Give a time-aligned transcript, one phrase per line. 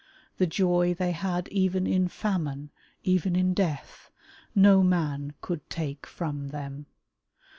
[0.37, 2.71] The joy they had even in famine,
[3.03, 4.09] even in death,
[4.55, 6.87] no man could take from them.